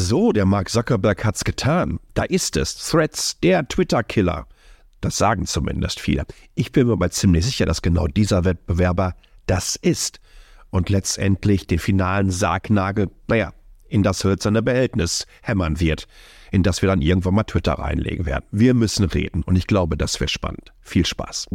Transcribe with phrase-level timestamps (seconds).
[0.00, 1.98] So, der Mark Zuckerberg hat's getan.
[2.14, 2.76] Da ist es.
[2.76, 4.46] Threads, der Twitter-Killer.
[5.00, 6.24] Das sagen zumindest viele.
[6.54, 9.16] Ich bin mir aber ziemlich sicher, dass genau dieser Wettbewerber
[9.46, 10.20] das ist.
[10.70, 13.52] Und letztendlich den finalen Sargnagel, naja,
[13.88, 16.06] in das hölzerne Behältnis hämmern wird,
[16.52, 18.44] in das wir dann irgendwann mal Twitter reinlegen werden.
[18.52, 20.72] Wir müssen reden und ich glaube, das wird spannend.
[20.80, 21.48] Viel Spaß.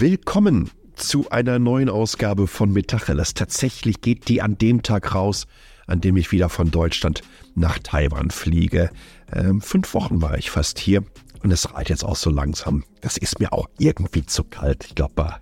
[0.00, 3.34] Willkommen zu einer neuen Ausgabe von Metacheles.
[3.34, 5.48] Tatsächlich geht die an dem Tag raus,
[5.88, 7.22] an dem ich wieder von Deutschland
[7.56, 8.90] nach Taiwan fliege.
[9.32, 11.02] Ähm, fünf Wochen war ich fast hier
[11.42, 12.84] und es reicht jetzt auch so langsam.
[13.00, 14.84] Das ist mir auch irgendwie zu kalt.
[14.86, 15.34] Ich glaube, bei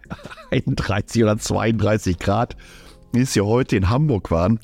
[0.52, 2.56] 31 oder 32 Grad,
[3.12, 4.58] wie es ja heute in Hamburg waren.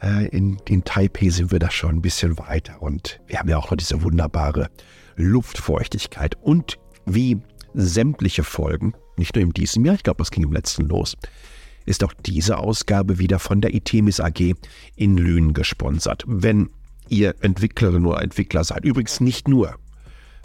[0.00, 3.56] Äh, in, in Taipei sind wir da schon ein bisschen weiter und wir haben ja
[3.56, 4.70] auch noch diese wunderbare
[5.16, 6.36] Luftfeuchtigkeit.
[6.40, 7.40] Und wie
[7.74, 11.16] sämtliche Folgen nicht nur in diesem Jahr, ich glaube, das ging im letzten los,
[11.84, 14.54] ist auch diese Ausgabe wieder von der Itemis AG
[14.96, 16.24] in Lünen gesponsert.
[16.26, 16.70] Wenn
[17.08, 19.76] ihr Entwicklerin oder Entwickler seid, übrigens nicht nur,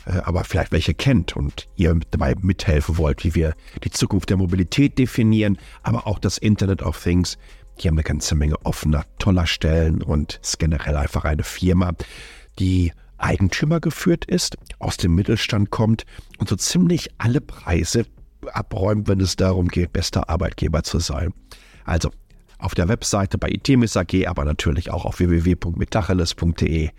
[0.06, 4.38] äh, aber vielleicht welche kennt und ihr dabei mithelfen wollt, wie wir die Zukunft der
[4.38, 7.38] Mobilität definieren, aber auch das Internet of Things,
[7.80, 11.94] die haben eine ganze Menge offener, toller Stellen und ist generell einfach eine Firma,
[12.60, 16.06] die Eigentümer geführt ist, aus dem Mittelstand kommt
[16.38, 18.06] und so ziemlich alle Preise
[18.54, 21.34] abräumt, wenn es darum geht, bester Arbeitgeber zu sein.
[21.86, 22.12] Also
[22.58, 26.90] auf der Webseite bei Itemis AG, aber natürlich auch auf www.metacheles.de.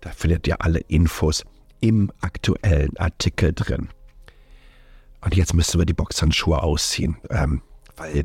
[0.00, 1.44] Da findet ihr alle Infos
[1.80, 3.88] im aktuellen Artikel drin.
[5.20, 7.62] Und jetzt müssen wir die Boxhandschuhe ausziehen, ähm,
[7.96, 8.24] weil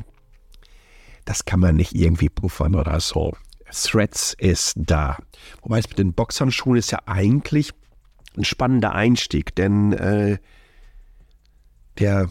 [1.25, 3.33] das kann man nicht irgendwie puffern oder so.
[3.71, 5.17] Threads ist da.
[5.61, 7.73] Wobei es mit den Boxhandschuhen ist ja eigentlich
[8.37, 10.37] ein spannender Einstieg, denn äh,
[11.99, 12.29] der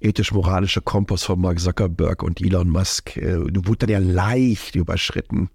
[0.00, 5.50] ethisch-moralische Kompass von Mark Zuckerberg und Elon Musk äh, wurde dann ja leicht überschritten,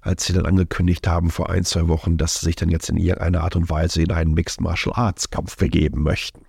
[0.00, 2.96] als sie dann angekündigt haben vor ein, zwei Wochen, dass sie sich dann jetzt in
[2.96, 6.42] irgendeiner Art und Weise in einen Mixed Martial Arts Kampf begeben möchten.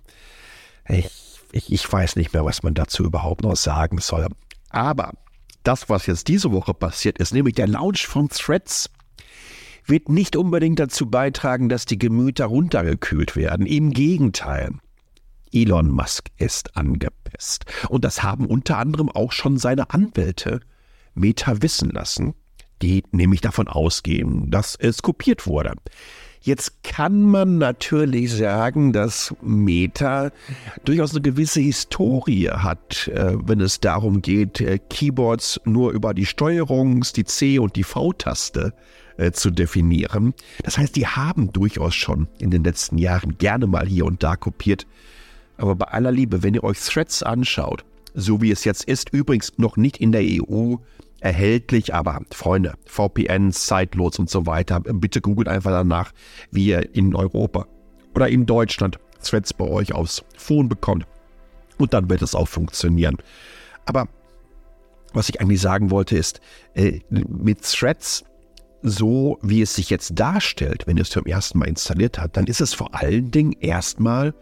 [0.88, 1.10] Ich,
[1.52, 4.26] ich, ich weiß nicht mehr, was man dazu überhaupt noch sagen soll.
[4.70, 5.12] Aber
[5.62, 8.90] das, was jetzt diese Woche passiert ist, nämlich der Launch von Threads,
[9.86, 13.66] wird nicht unbedingt dazu beitragen, dass die Gemüter runtergekühlt werden.
[13.66, 14.74] Im Gegenteil.
[15.52, 17.64] Elon Musk ist angepisst.
[17.88, 20.60] Und das haben unter anderem auch schon seine Anwälte
[21.14, 22.34] Meta wissen lassen,
[22.80, 25.74] die nämlich davon ausgehen, dass es kopiert wurde.
[26.44, 30.32] Jetzt kann man natürlich sagen, dass Meta
[30.84, 36.26] durchaus eine gewisse Historie hat, äh, wenn es darum geht, äh, Keyboards nur über die
[36.26, 38.74] Steuerungs-, die C- und die V-Taste
[39.18, 40.34] äh, zu definieren.
[40.64, 44.34] Das heißt, die haben durchaus schon in den letzten Jahren gerne mal hier und da
[44.34, 44.88] kopiert.
[45.56, 49.52] Aber bei aller Liebe, wenn ihr euch Threads anschaut, so wie es jetzt ist, übrigens
[49.58, 50.76] noch nicht in der EU
[51.20, 56.12] erhältlich, aber Freunde, VPNs, Sideloads und so weiter, bitte googelt einfach danach,
[56.50, 57.66] wie ihr in Europa
[58.14, 61.06] oder in Deutschland Threads bei euch aufs Phone bekommt.
[61.78, 63.16] Und dann wird es auch funktionieren.
[63.86, 64.08] Aber
[65.12, 66.40] was ich eigentlich sagen wollte ist,
[66.74, 68.24] äh, mit Threads,
[68.82, 72.46] so wie es sich jetzt darstellt, wenn ihr es zum ersten Mal installiert habt, dann
[72.46, 74.34] ist es vor allen Dingen erstmal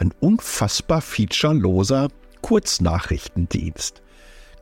[0.00, 2.08] ein unfassbar featureloser
[2.40, 4.02] Kurznachrichtendienst.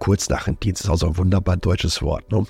[0.01, 2.31] Kurznachrichtendienst ist also ein wunderbar deutsches Wort.
[2.33, 2.45] Ne?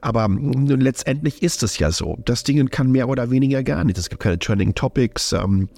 [0.00, 2.18] Aber letztendlich ist es ja so.
[2.24, 3.98] Das Ding kann mehr oder weniger gar nicht.
[3.98, 5.32] Es gibt keine Trending Topics.
[5.32, 5.68] Ähm,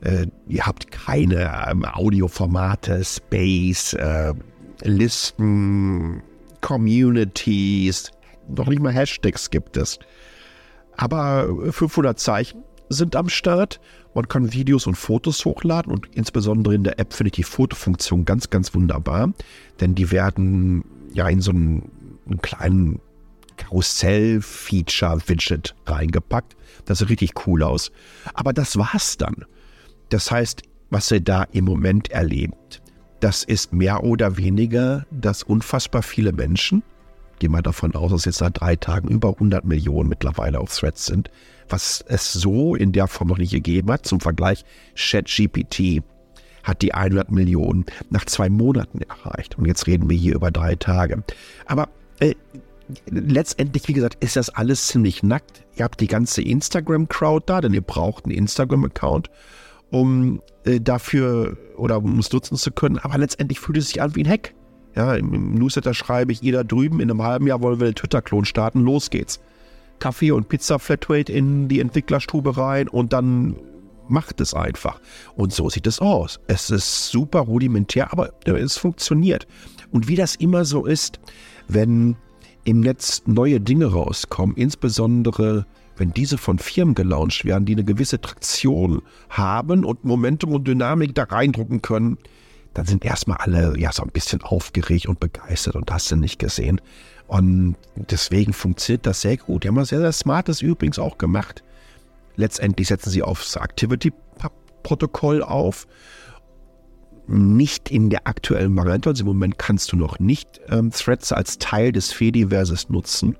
[0.00, 4.32] äh, ihr habt keine ähm, Audioformate, Space, äh,
[4.82, 6.22] Listen,
[6.60, 8.12] Communities.
[8.48, 9.98] Noch nicht mal Hashtags gibt es.
[10.96, 13.80] Aber 500 Zeichen sind am Start.
[14.16, 18.24] Man kann Videos und Fotos hochladen und insbesondere in der App finde ich die Fotofunktion
[18.24, 19.34] ganz, ganz wunderbar,
[19.78, 21.90] denn die werden ja in so einen,
[22.24, 23.02] einen kleinen
[23.58, 26.56] Karussell-Feature-Widget reingepackt.
[26.86, 27.92] Das sieht richtig cool aus.
[28.32, 29.44] Aber das war's dann.
[30.08, 32.80] Das heißt, was ihr da im Moment erlebt,
[33.20, 36.82] das ist mehr oder weniger, dass unfassbar viele Menschen,
[37.38, 41.06] gehen wir davon aus, dass jetzt seit drei Tagen über 100 Millionen mittlerweile auf Threads
[41.06, 41.30] sind,
[41.68, 44.06] was es so in der Form noch nicht gegeben hat.
[44.06, 46.02] Zum Vergleich, ChatGPT
[46.62, 49.56] hat die 100 Millionen nach zwei Monaten erreicht.
[49.56, 51.22] Und jetzt reden wir hier über drei Tage.
[51.66, 51.88] Aber
[52.18, 52.34] äh,
[53.06, 55.64] letztendlich, wie gesagt, ist das alles ziemlich nackt.
[55.76, 59.30] Ihr habt die ganze Instagram-Crowd da, denn ihr braucht einen Instagram-Account,
[59.90, 62.98] um äh, dafür oder um es nutzen zu können.
[62.98, 64.54] Aber letztendlich fühlt es sich an wie ein Hack.
[64.96, 67.94] Ja, im, im Newsletter schreibe ich, jeder drüben in einem halben Jahr wollen wir den
[67.94, 69.40] Twitter-Klon starten, los geht's.
[69.98, 73.56] Kaffee und Pizza Flatrate in die Entwicklerstube rein und dann
[74.08, 75.00] macht es einfach.
[75.34, 76.40] Und so sieht es aus.
[76.46, 79.46] Es ist super rudimentär, aber es funktioniert.
[79.90, 81.20] Und wie das immer so ist,
[81.68, 82.16] wenn
[82.64, 85.66] im Netz neue Dinge rauskommen, insbesondere
[85.96, 91.14] wenn diese von Firmen gelauncht werden, die eine gewisse Traktion haben und Momentum und Dynamik
[91.14, 92.18] da reindrucken können,
[92.76, 96.38] dann sind erstmal alle ja so ein bisschen aufgeregt und begeistert und hast du nicht
[96.38, 96.80] gesehen.
[97.26, 99.64] Und deswegen funktioniert das sehr gut.
[99.64, 101.64] Die haben was sehr, sehr Smartes übrigens auch gemacht.
[102.36, 105.86] Letztendlich setzen sie aufs Activity-Protokoll auf.
[107.26, 111.58] Nicht in der aktuellen Variante, also im Moment kannst du noch nicht ähm, Threads als
[111.58, 113.36] Teil des Fediverses nutzen.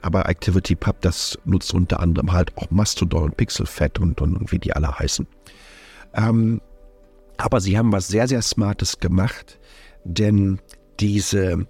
[0.00, 4.58] Aber ActivityPub, das nutzt unter anderem halt auch Mastodon und Pixelfed und, und, und wie
[4.58, 5.26] die alle heißen.
[6.14, 6.62] Ähm,
[7.40, 9.58] aber sie haben was sehr, sehr Smartes gemacht,
[10.04, 10.60] denn
[11.00, 11.66] diese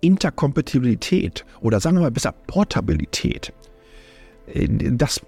[0.00, 3.52] Interkompatibilität oder sagen wir mal besser Portabilität,
[4.46, 5.20] äh, das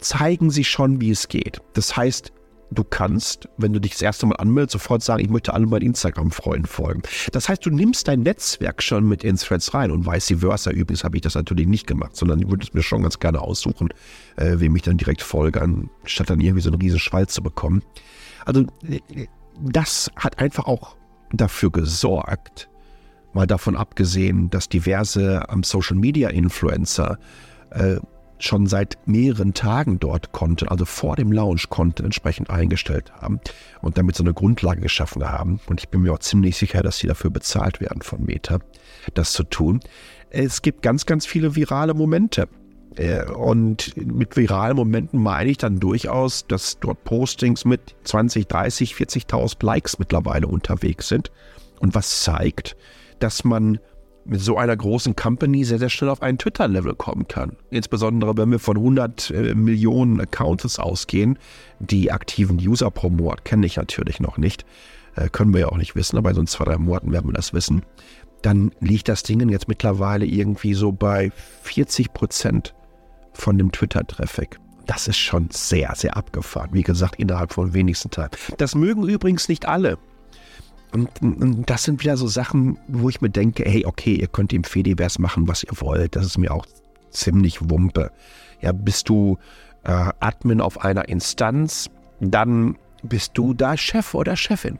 [0.00, 1.60] zeigen sie schon, wie es geht.
[1.74, 2.32] Das heißt,
[2.70, 5.86] du kannst, wenn du dich das erste Mal anmeldest, sofort sagen, ich möchte alle meinen
[5.86, 7.02] Instagram-Freunden folgen.
[7.32, 10.70] Das heißt, du nimmst dein Netzwerk schon mit in Threads rein und vice versa.
[10.70, 13.40] Übrigens habe ich das natürlich nicht gemacht, sondern ich würde es mir schon ganz gerne
[13.40, 13.88] aussuchen,
[14.36, 17.82] äh, wem ich dann direkt folge, anstatt dann irgendwie so einen riesen Schwall zu bekommen.
[18.44, 18.64] Also
[19.60, 20.96] das hat einfach auch
[21.32, 22.68] dafür gesorgt,
[23.32, 27.18] mal davon abgesehen, dass diverse ähm, Social-Media-Influencer
[27.70, 27.96] äh,
[28.38, 33.40] schon seit mehreren Tagen dort konnten, also vor dem Launch konnten, entsprechend eingestellt haben
[33.82, 35.60] und damit so eine Grundlage geschaffen haben.
[35.66, 38.60] Und ich bin mir auch ziemlich sicher, dass sie dafür bezahlt werden von Meta,
[39.14, 39.80] das zu tun.
[40.30, 42.48] Es gibt ganz, ganz viele virale Momente.
[42.98, 48.94] Äh, und mit viralen Momenten meine ich dann durchaus, dass dort Postings mit 20, 30,
[48.94, 51.30] 40.000 Likes mittlerweile unterwegs sind.
[51.80, 52.76] Und was zeigt,
[53.20, 53.78] dass man
[54.24, 57.56] mit so einer großen Company sehr, sehr schnell auf ein Twitter-Level kommen kann.
[57.70, 61.38] Insbesondere, wenn wir von 100 äh, Millionen Accounts ausgehen,
[61.78, 64.66] die aktiven User pro Monat kenne ich natürlich noch nicht.
[65.16, 67.34] Äh, können wir ja auch nicht wissen, aber in so zwei, drei Monaten werden wir
[67.34, 67.82] das wissen.
[68.42, 72.74] Dann liegt das Ding jetzt mittlerweile irgendwie so bei 40 Prozent
[73.40, 74.58] von dem Twitter-Traffic.
[74.86, 76.70] Das ist schon sehr, sehr abgefahren.
[76.72, 78.36] Wie gesagt, innerhalb von wenigsten Tagen.
[78.56, 79.98] Das mögen übrigens nicht alle.
[80.92, 84.52] Und, und, das sind wieder so Sachen, wo ich mir denke, hey, okay, ihr könnt
[84.52, 86.16] im Fediverse machen, was ihr wollt.
[86.16, 86.64] Das ist mir auch
[87.10, 88.10] ziemlich Wumpe.
[88.62, 89.38] Ja, bist du
[89.84, 91.90] äh, Admin auf einer Instanz,
[92.20, 94.78] dann bist du da Chef oder Chefin.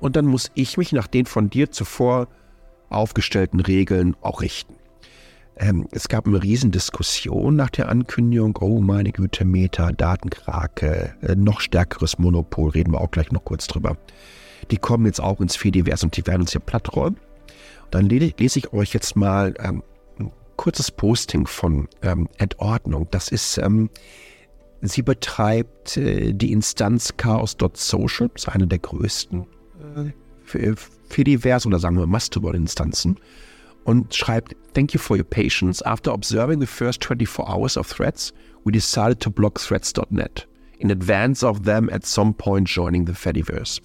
[0.00, 2.28] Und dann muss ich mich nach den von dir zuvor
[2.90, 4.74] aufgestellten Regeln auch richten.
[5.58, 11.60] Ähm, es gab eine Riesendiskussion nach der Ankündigung, oh meine Güte, Meta, Datenkrake, äh, noch
[11.60, 13.96] stärkeres Monopol, reden wir auch gleich noch kurz drüber.
[14.70, 17.18] Die kommen jetzt auch ins Fediverse und die werden uns hier platträumen.
[17.90, 19.82] Dann lese ich euch jetzt mal ähm,
[20.18, 23.08] ein kurzes Posting von ähm, Entordnung.
[23.10, 23.88] Das ist, ähm,
[24.82, 29.46] sie betreibt äh, die Instanz chaos.social, ist eine der größten
[30.52, 30.74] äh,
[31.08, 33.16] Fediverse oder sagen wir Mastodon-Instanzen
[33.86, 35.80] und schreibt, Thank you for your patience.
[35.86, 38.32] After observing the first 24 hours of threats,
[38.64, 40.44] we decided to block threats.net
[40.78, 43.80] in advance of them at some point joining the Fediverse.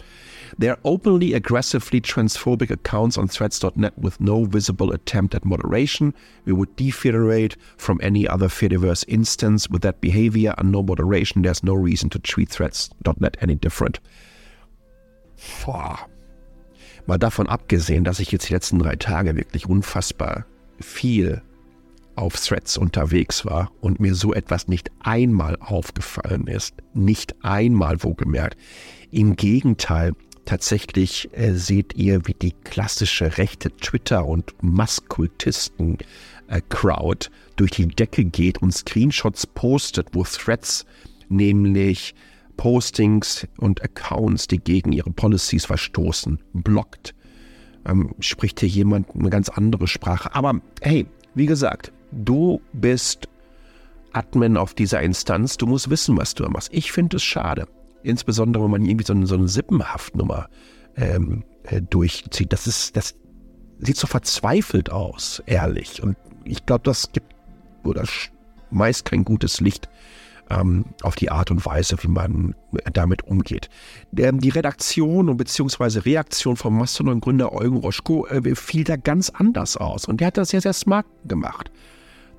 [0.57, 6.13] They're openly, aggressively transphobic accounts on threads.net with no visible attempt at moderation.
[6.43, 11.43] We would defederate from any other Fediverse instance with that behavior and no moderation.
[11.43, 14.01] There's no reason to treat threads.net any different.
[15.65, 16.10] Boah.
[17.07, 20.45] Mal davon abgesehen, dass ich jetzt die letzten drei Tage wirklich unfassbar
[20.79, 21.41] viel
[22.15, 26.73] auf Threads unterwegs war und mir so etwas nicht einmal aufgefallen ist.
[26.93, 28.57] Nicht einmal wohlgemerkt.
[29.11, 30.13] Im Gegenteil,
[30.45, 38.25] tatsächlich äh, seht ihr, wie die klassische rechte Twitter- und Masskultisten-Crowd äh, durch die Decke
[38.25, 40.85] geht und Screenshots postet, wo Threads
[41.29, 42.13] nämlich
[42.61, 47.15] Postings und Accounts, die gegen ihre Policies verstoßen, blockt.
[47.87, 50.35] Ähm, spricht hier jemand eine ganz andere Sprache.
[50.35, 53.27] Aber hey, wie gesagt, du bist
[54.13, 56.71] Admin auf dieser Instanz, du musst wissen, was du machst.
[56.71, 57.67] Ich finde es schade.
[58.03, 60.47] Insbesondere, wenn man irgendwie so eine, so eine Sippenhaftnummer
[60.97, 62.53] ähm, äh, durchzieht.
[62.53, 63.15] Das ist, das
[63.79, 66.03] sieht so verzweifelt aus, ehrlich.
[66.03, 67.33] Und ich glaube, das gibt
[67.83, 68.03] oder
[68.69, 69.89] meist kein gutes Licht
[70.51, 72.55] ähm, auf die Art und Weise, wie man
[72.93, 73.69] damit umgeht.
[74.17, 79.77] Ähm, die Redaktion und beziehungsweise Reaktion vom Mastodon-Gründer Eugen Roschko äh, fiel da ganz anders
[79.77, 80.05] aus.
[80.05, 81.71] Und der hat das sehr, sehr smart gemacht.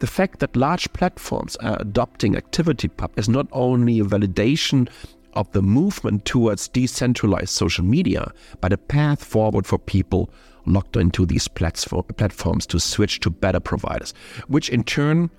[0.00, 4.88] The fact that large platforms are adopting ActivityPub is not only a validation
[5.35, 10.28] of the movement towards decentralized social media, but a path forward for people
[10.66, 14.12] locked into these platforms to switch to better providers,
[14.49, 15.31] which in turn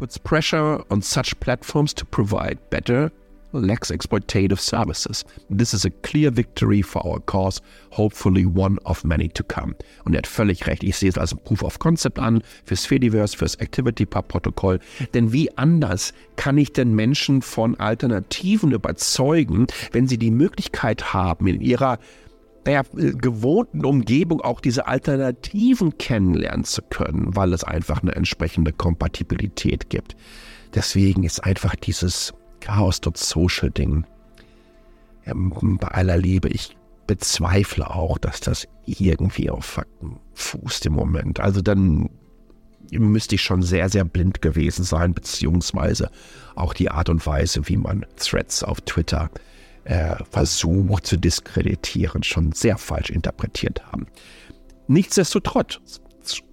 [0.00, 3.12] puts pressure on such platforms to provide better
[3.52, 5.24] lacks exploitative services.
[5.50, 9.74] This is a clear victory for our cause, hopefully one of many to come.
[10.06, 10.84] Und er hat völlig recht.
[10.84, 14.78] Ich sehe es als Proof of Concept an fürs Fediverse, fürs ActivityPub-Protokoll.
[15.12, 21.46] Denn wie anders kann ich denn Menschen von Alternativen überzeugen, wenn sie die Möglichkeit haben,
[21.46, 21.98] in ihrer
[22.66, 29.90] der gewohnten Umgebung auch diese Alternativen kennenlernen zu können, weil es einfach eine entsprechende Kompatibilität
[29.90, 30.16] gibt.
[30.74, 34.04] Deswegen ist einfach dieses Chaos.social-Ding
[35.26, 36.76] ähm, bei aller Liebe, ich
[37.06, 41.40] bezweifle auch, dass das irgendwie auf Fakten fußt im Moment.
[41.40, 42.10] Also dann
[42.92, 46.10] müsste ich schon sehr, sehr blind gewesen sein, beziehungsweise
[46.54, 49.49] auch die Art und Weise, wie man Threads auf Twitter äh,
[50.30, 54.06] versucht zu diskreditieren, schon sehr falsch interpretiert haben.
[54.88, 55.80] Nichtsdestotrotz,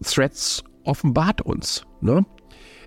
[0.04, 1.84] Threads offenbart uns.
[2.02, 2.26] Ne?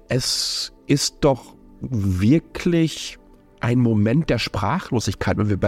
[0.08, 3.18] Es ist doch wirklich
[3.60, 5.60] ein Moment der Sprachlosigkeit, wenn wir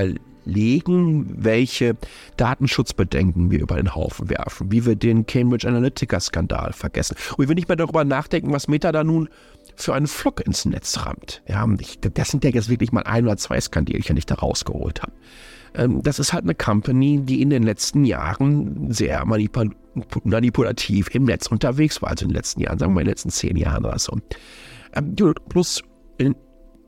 [0.45, 1.97] überlegen, welche
[2.37, 7.17] Datenschutzbedenken wir über den Haufen werfen, wie wir den Cambridge Analytica-Skandal vergessen.
[7.37, 9.29] Und wir nicht mehr darüber nachdenken, was Meta da nun
[9.77, 11.43] für einen Flock ins Netz rammt.
[11.49, 14.35] Ja, ich, das sind ja jetzt wirklich mal ein oder zwei Skandalchen, die ich da
[14.37, 15.13] rausgeholt habe.
[15.75, 21.47] Ähm, das ist halt eine Company, die in den letzten Jahren sehr manipulativ im Netz
[21.47, 22.11] unterwegs war.
[22.11, 24.19] Also in den letzten Jahren, sagen wir in den letzten zehn Jahren oder so.
[24.95, 25.15] Ähm,
[25.49, 25.83] plus
[26.19, 26.35] in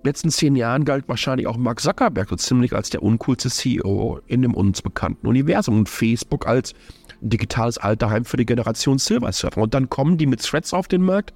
[0.05, 4.43] letzten zehn Jahren galt wahrscheinlich auch Mark Zuckerberg so ziemlich als der uncoolste CEO in
[4.43, 6.75] dem uns bekannten Universum und Facebook als
[7.21, 9.63] digitales Alterheim für die Generation Silver Surfer.
[9.63, 11.33] Und dann kommen die mit Threads auf den Markt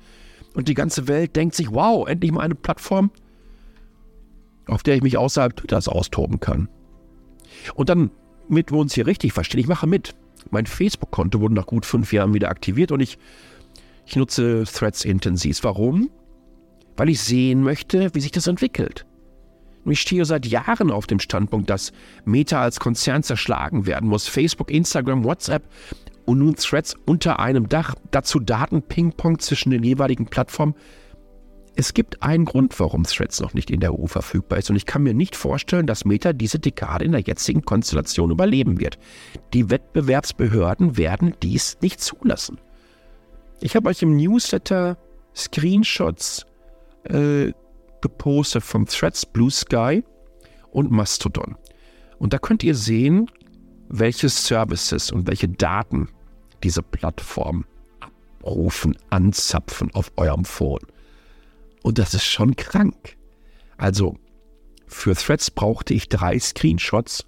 [0.54, 3.10] und die ganze Welt denkt sich, wow, endlich mal eine Plattform,
[4.66, 6.68] auf der ich mich außerhalb Twitters austoben kann.
[7.74, 8.10] Und dann,
[8.48, 10.14] mit wir uns hier richtig verstehen, ich mache mit.
[10.50, 13.18] Mein Facebook-Konto wurde nach gut fünf Jahren wieder aktiviert und ich,
[14.06, 15.62] ich nutze Threads intensiv.
[15.64, 16.10] Warum?
[16.98, 19.06] Weil ich sehen möchte, wie sich das entwickelt.
[19.84, 21.92] Und ich stehe seit Jahren auf dem Standpunkt, dass
[22.24, 24.28] Meta als Konzern zerschlagen werden muss.
[24.28, 25.62] Facebook, Instagram, WhatsApp
[26.26, 27.94] und nun Threads unter einem Dach.
[28.10, 30.74] Dazu Daten-Ping-Pong zwischen den jeweiligen Plattformen.
[31.76, 34.68] Es gibt einen Grund, warum Threads noch nicht in der EU verfügbar ist.
[34.68, 38.80] Und ich kann mir nicht vorstellen, dass Meta diese Dekade in der jetzigen Konstellation überleben
[38.80, 38.98] wird.
[39.54, 42.58] Die Wettbewerbsbehörden werden dies nicht zulassen.
[43.60, 44.98] Ich habe euch im Newsletter
[45.34, 46.44] Screenshots
[47.04, 47.52] äh,
[48.00, 50.02] gepostet von Threads, Blue Sky
[50.70, 51.56] und Mastodon.
[52.18, 53.30] Und da könnt ihr sehen,
[53.88, 56.08] welche Services und welche Daten
[56.62, 57.64] diese Plattformen
[58.00, 60.80] abrufen, anzapfen auf eurem Phone.
[61.82, 63.16] Und das ist schon krank.
[63.76, 64.16] Also
[64.86, 67.26] für Threads brauchte ich drei Screenshots.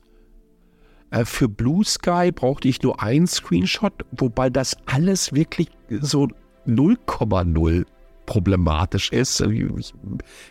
[1.10, 6.28] Äh, für Blue Sky brauchte ich nur einen Screenshot, wobei das alles wirklich so
[6.66, 7.86] 0,0
[8.30, 9.40] problematisch ist.
[9.40, 9.92] Ich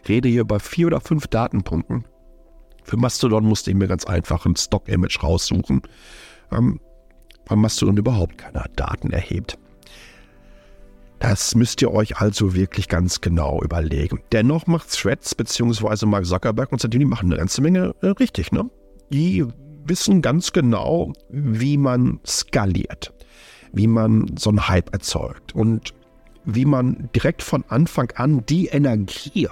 [0.07, 2.03] rede hier über vier oder fünf Datenpunkten.
[2.83, 5.83] Für Mastodon musste ich mir ganz einfach ein Stock-Image raussuchen,
[6.51, 6.81] ähm,
[7.45, 9.57] weil Mastodon überhaupt keine Daten erhebt.
[11.19, 14.19] Das müsst ihr euch also wirklich ganz genau überlegen.
[14.33, 16.05] Dennoch macht Threads bzw.
[16.05, 18.51] Mark Zuckerberg und Santini machen eine ganze Menge äh, richtig.
[18.51, 18.69] Ne?
[19.09, 19.45] Die
[19.85, 23.13] wissen ganz genau, wie man skaliert,
[23.71, 25.55] wie man so einen Hype erzeugt.
[25.55, 25.93] Und
[26.55, 29.47] wie man direkt von Anfang an die Energie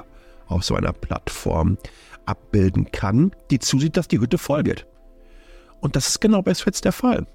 [0.48, 1.78] auf so einer Plattform
[2.26, 4.86] abbilden kann, die zusieht, dass die Hütte voll wird.
[5.80, 7.28] Und das ist genau bei Threads der Fall.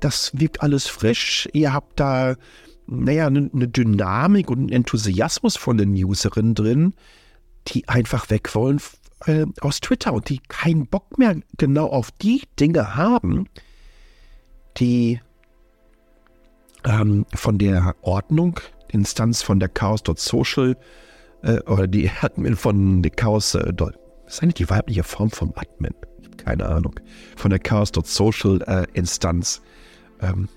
[0.00, 1.48] Das wirkt alles frisch.
[1.52, 2.36] Ihr habt da,
[2.86, 6.94] naja, eine ne Dynamik und einen Enthusiasmus von den Userinnen drin,
[7.68, 8.80] die einfach weg wollen
[9.26, 13.46] äh, aus Twitter und die keinen Bock mehr genau auf die Dinge haben,
[14.78, 15.20] die
[16.84, 20.76] ähm, von der Ordnung Instanz von der Chaos.social
[21.42, 23.54] äh, oder die Admin von der Chaos.
[23.54, 23.72] Äh,
[24.26, 25.94] ist eigentlich die weibliche Form vom Admin?
[26.36, 26.98] Keine Ahnung.
[27.36, 29.60] Von der Chaos.social äh, Instanz
[30.20, 30.48] ähm,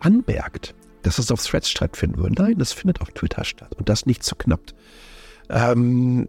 [0.00, 2.42] anmerkt, dass es auf Threads stattfinden würde.
[2.42, 4.60] Nein, das findet auf Twitter statt und das nicht zu knapp.
[5.48, 6.28] Ähm,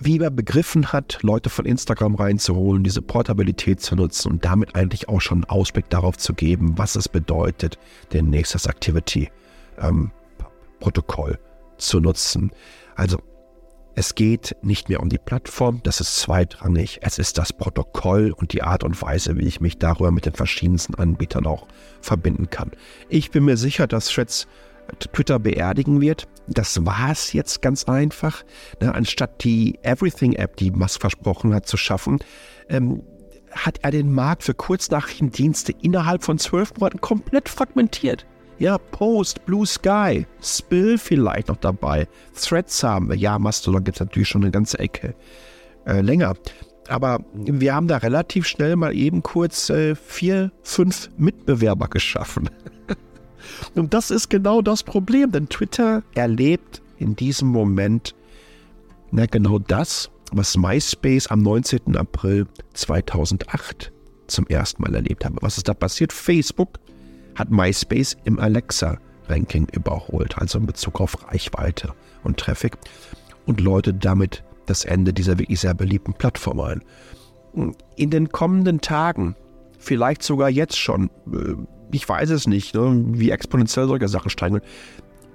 [0.00, 5.08] wie er begriffen hat, Leute von Instagram reinzuholen, diese Portabilität zu nutzen und damit eigentlich
[5.08, 7.78] auch schon einen Ausblick darauf zu geben, was es bedeutet,
[8.12, 9.30] den nächstes Activity
[9.78, 10.10] ähm,
[10.80, 11.38] Protokoll
[11.76, 12.50] zu nutzen.
[12.96, 13.18] Also
[13.94, 17.00] es geht nicht mehr um die Plattform, das ist zweitrangig.
[17.02, 20.32] Es ist das Protokoll und die Art und Weise, wie ich mich darüber mit den
[20.32, 21.66] verschiedensten Anbietern auch
[22.00, 22.70] verbinden kann.
[23.08, 24.46] Ich bin mir sicher, dass Threads
[24.98, 26.28] Twitter beerdigen wird.
[26.46, 28.44] Das war es jetzt ganz einfach.
[28.80, 32.18] Ne, anstatt die Everything-App, die Musk versprochen hat, zu schaffen,
[32.68, 33.02] ähm,
[33.52, 38.26] hat er den Markt für Kurznachrichtendienste innerhalb von zwölf Monaten komplett fragmentiert.
[38.58, 42.06] Ja, Post, Blue Sky, Spill vielleicht noch dabei.
[42.38, 43.16] Threads haben wir.
[43.16, 45.14] Ja, Mastodon gibt es natürlich schon eine ganze Ecke
[45.86, 46.34] äh, länger.
[46.88, 52.50] Aber wir haben da relativ schnell mal eben kurz äh, vier, fünf Mitbewerber geschaffen.
[53.74, 58.14] Und das ist genau das Problem, denn Twitter erlebt in diesem Moment
[59.12, 61.96] na, genau das, was MySpace am 19.
[61.96, 63.92] April 2008
[64.28, 65.36] zum ersten Mal erlebt habe.
[65.40, 66.12] Was ist da passiert?
[66.12, 66.78] Facebook
[67.34, 71.92] hat MySpace im Alexa-Ranking überholt, also in Bezug auf Reichweite
[72.22, 72.78] und Traffic
[73.46, 76.82] und läutet damit das Ende dieser wirklich sehr beliebten Plattform ein.
[77.96, 79.34] In den kommenden Tagen,
[79.78, 81.56] vielleicht sogar jetzt schon, äh,
[81.92, 84.60] ich weiß es nicht, ne, wie exponentiell solche Sachen steigen,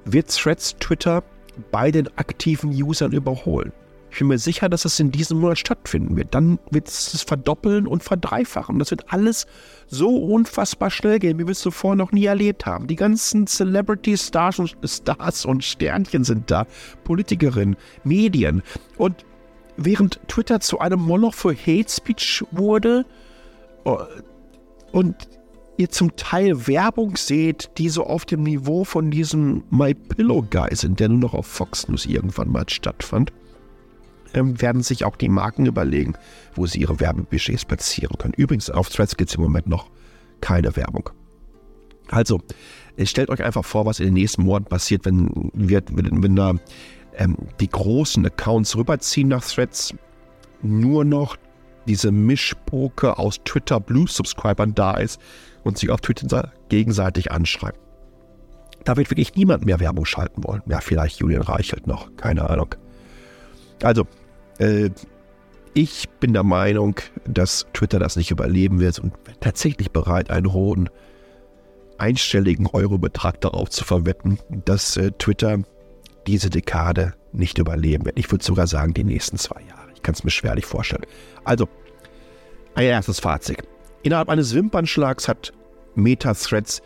[0.06, 1.24] wird Threads Twitter
[1.72, 3.72] bei den aktiven Usern überholen.
[4.16, 6.34] Ich bin mir sicher, dass es in diesem Monat stattfinden wird.
[6.34, 8.80] Dann wird es verdoppeln und verdreifachen.
[8.80, 9.46] Das wird alles
[9.88, 12.88] so unfassbar schnell gehen, wie wir es zuvor noch nie erlebt haben.
[12.88, 16.66] Die ganzen Celebrity Stars und, Stars und Sternchen sind da,
[17.04, 18.64] Politikerinnen, Medien.
[18.98, 19.26] Und
[19.76, 23.06] während Twitter zu einem Moloch für Hate Speech wurde
[23.84, 23.98] äh,
[24.94, 25.28] und
[25.78, 30.76] ihr zum Teil Werbung seht, die so auf dem Niveau von diesem My Pillow Guy
[30.76, 33.34] sind, der nur noch auf Fox News irgendwann mal stattfand,
[34.34, 36.14] ähm, werden sich auch die Marken überlegen,
[36.54, 38.34] wo sie ihre Werbebudgets platzieren können.
[38.36, 39.90] Übrigens, auf Threads gibt es im Moment noch
[40.42, 41.10] keine Werbung.
[42.10, 42.42] Also,
[43.04, 46.54] stellt euch einfach vor, was in den nächsten Monaten passiert, wenn, wird, wenn, wenn da
[47.16, 49.94] ähm, die großen Accounts rüberziehen nach Threads,
[50.62, 51.38] nur noch
[51.88, 55.20] diese Mischpoke aus Twitter Blue-Subscribern da ist
[55.64, 57.80] und sich auf Twitter gegenseitig anschreiben.
[58.84, 60.62] Da wird wirklich niemand mehr Werbung schalten wollen.
[60.68, 62.76] Ja, vielleicht Julian Reichelt noch, keine Ahnung.
[63.82, 64.06] Also,
[64.60, 64.92] äh,
[65.74, 66.96] ich bin der Meinung,
[67.28, 70.90] dass Twitter das nicht überleben wird und tatsächlich bereit, einen hohen
[71.98, 75.60] einstelligen Eurobetrag darauf zu verwetten, dass äh, Twitter
[76.28, 78.18] diese Dekade nicht überleben wird.
[78.18, 79.85] Ich würde sogar sagen, die nächsten zwei Jahre.
[80.06, 81.02] Kann es mir schwerlich vorstellen.
[81.46, 81.68] Also,
[82.76, 83.64] ein erstes Fazit.
[84.04, 85.52] Innerhalb eines Wimpernschlags hat
[85.96, 86.84] Meta-Threads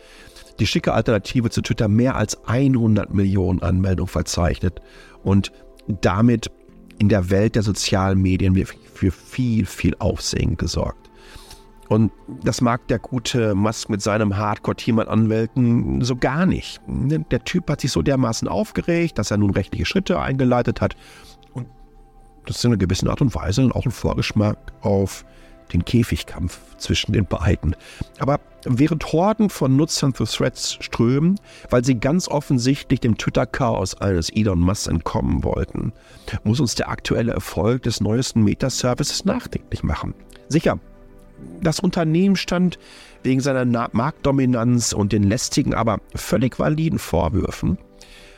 [0.58, 4.80] die schicke Alternative zu Twitter mehr als 100 Millionen Anmeldungen verzeichnet
[5.22, 5.52] und
[5.86, 6.50] damit
[6.98, 8.54] in der Welt der sozialen Medien
[8.94, 11.10] für viel, viel Aufsehen gesorgt.
[11.90, 16.80] Und das mag der gute Musk mit seinem Hardcore-Team an Anwälten so gar nicht.
[16.86, 20.96] Der Typ hat sich so dermaßen aufgeregt, dass er nun rechtliche Schritte eingeleitet hat.
[22.46, 25.24] Das ist in einer gewissen Art und Weise auch ein Vorgeschmack auf
[25.72, 27.76] den Käfigkampf zwischen den beiden.
[28.18, 31.38] Aber während Horden von Nutzern zu Threads strömen,
[31.70, 35.92] weil sie ganz offensichtlich dem Twitter-Chaos eines Elon Musk entkommen wollten,
[36.44, 40.14] muss uns der aktuelle Erfolg des neuesten Meta-Services nachdenklich machen.
[40.48, 40.78] Sicher,
[41.62, 42.78] das Unternehmen stand
[43.22, 47.78] wegen seiner Marktdominanz und den lästigen, aber völlig validen Vorwürfen,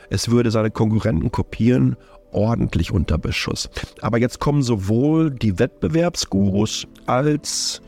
[0.09, 1.97] es würde seine Konkurrenten kopieren
[2.33, 3.69] ordentlich unter Beschuss.
[4.01, 7.81] Aber jetzt kommen sowohl die Wettbewerbsgurus als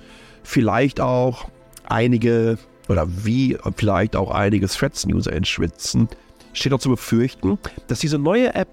[0.44, 1.48] vielleicht auch
[1.86, 6.08] einige oder wie vielleicht auch einige Threads-User in Schwitzen,
[6.54, 8.70] steht auch zu befürchten, dass diese neue App,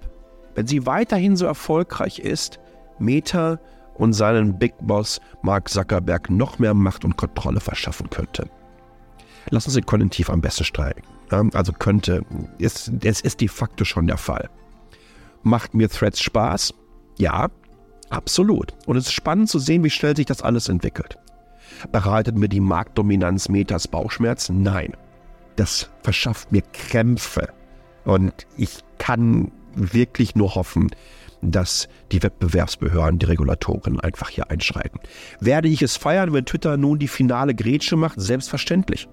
[0.55, 2.59] wenn sie weiterhin so erfolgreich ist,
[2.99, 3.59] Meta
[3.95, 8.49] und seinen Big Boss Mark Zuckerberg noch mehr Macht und Kontrolle verschaffen könnte.
[9.49, 11.03] Lassen Sie konjunktiv am besten streiken.
[11.53, 12.23] Also könnte,
[12.59, 14.49] es, es ist de facto schon der Fall.
[15.43, 16.73] Macht mir Threads Spaß?
[17.17, 17.49] Ja,
[18.09, 18.73] absolut.
[18.85, 21.17] Und es ist spannend zu sehen, wie schnell sich das alles entwickelt.
[21.91, 24.61] Bereitet mir die Marktdominanz Metas Bauchschmerzen?
[24.61, 24.93] Nein.
[25.55, 27.49] Das verschafft mir Krämpfe.
[28.05, 30.89] Und ich kann wirklich nur hoffen,
[31.41, 34.99] dass die Wettbewerbsbehörden, die Regulatoren einfach hier einschreiten.
[35.39, 38.19] Werde ich es feiern, wenn Twitter nun die finale Grätsche macht?
[38.19, 39.09] Selbstverständlich.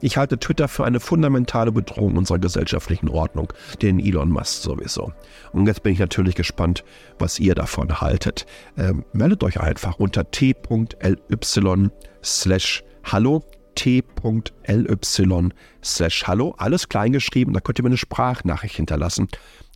[0.00, 5.12] Ich halte Twitter für eine fundamentale Bedrohung unserer gesellschaftlichen Ordnung, den Elon Musk sowieso.
[5.52, 6.84] Und jetzt bin ich natürlich gespannt,
[7.18, 8.46] was ihr davon haltet.
[8.78, 11.90] Ähm, meldet euch einfach unter t.ly
[12.22, 15.48] slash hallo t.ly
[15.82, 19.28] slash hallo, alles kleingeschrieben, da könnt ihr mir eine Sprachnachricht hinterlassen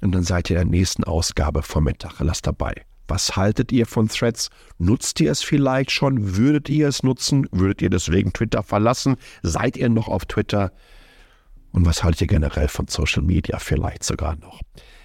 [0.03, 2.75] und dann seid ihr in der nächsten Ausgabe von Metachelas dabei.
[3.07, 4.51] Was haltet ihr von Threads?
[4.79, 6.37] Nutzt ihr es vielleicht schon?
[6.37, 7.47] Würdet ihr es nutzen?
[7.53, 9.17] Würdet ihr deswegen Twitter verlassen?
[9.43, 10.73] Seid ihr noch auf Twitter?
[11.73, 14.61] Und was haltet ihr generell von Social Media vielleicht sogar noch?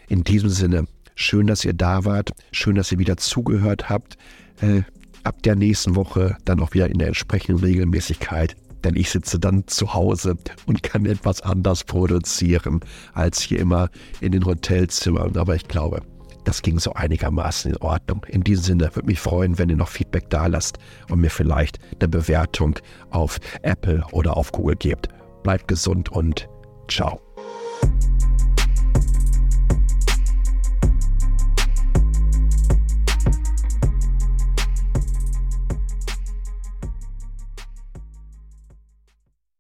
[0.08, 2.32] In diesem Sinne, schön, dass ihr da wart.
[2.52, 4.18] Schön, dass ihr wieder zugehört habt.
[4.62, 4.84] Äh,
[5.24, 8.56] ab der nächsten Woche dann auch wieder in der entsprechenden Regelmäßigkeit.
[8.84, 12.80] Denn ich sitze dann zu Hause und kann etwas anders produzieren
[13.14, 13.90] als hier immer
[14.22, 15.36] in den Hotelzimmern.
[15.36, 16.02] Aber ich glaube,
[16.50, 18.26] das ging so einigermaßen in Ordnung.
[18.28, 21.78] In diesem Sinne würde mich freuen, wenn ihr noch Feedback da lasst und mir vielleicht
[22.00, 22.80] eine Bewertung
[23.12, 25.10] auf Apple oder auf Google gebt.
[25.44, 26.50] Bleibt gesund und
[26.88, 27.22] ciao.